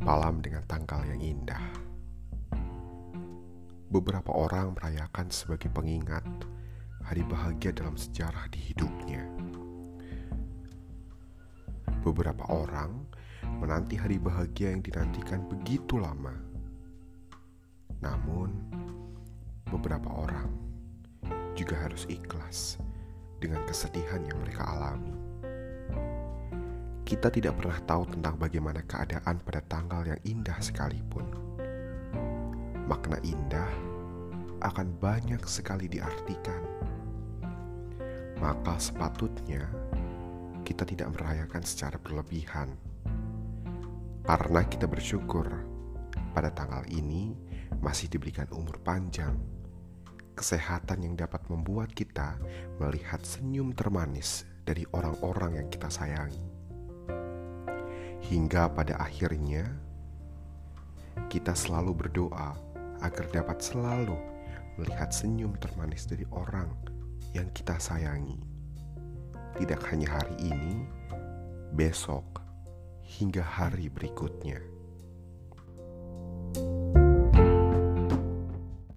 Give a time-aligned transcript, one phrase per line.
[0.00, 1.60] malam dengan tanggal yang indah.
[3.92, 6.24] Beberapa orang merayakan sebagai pengingat
[7.04, 9.20] hari bahagia dalam sejarah di hidupnya.
[12.00, 12.96] Beberapa orang
[13.60, 16.32] menanti hari bahagia yang dinantikan begitu lama.
[18.00, 18.56] Namun,
[19.68, 20.48] beberapa orang
[21.52, 22.80] juga harus ikhlas
[23.36, 24.79] dengan kesedihan yang mereka alami.
[27.10, 31.26] Kita tidak pernah tahu tentang bagaimana keadaan pada tanggal yang indah sekalipun.
[32.86, 33.66] Makna indah
[34.62, 36.62] akan banyak sekali diartikan.
[38.38, 39.66] Maka sepatutnya
[40.62, 42.78] kita tidak merayakan secara berlebihan.
[44.22, 45.50] Karena kita bersyukur
[46.30, 47.34] pada tanggal ini
[47.82, 49.34] masih diberikan umur panjang,
[50.38, 52.38] kesehatan yang dapat membuat kita
[52.78, 56.59] melihat senyum termanis dari orang-orang yang kita sayangi
[58.30, 59.66] hingga pada akhirnya
[61.26, 62.54] kita selalu berdoa
[63.02, 64.14] agar dapat selalu
[64.78, 66.70] melihat senyum termanis dari orang
[67.34, 68.38] yang kita sayangi.
[69.58, 70.86] Tidak hanya hari ini,
[71.74, 72.38] besok,
[73.02, 74.62] hingga hari berikutnya.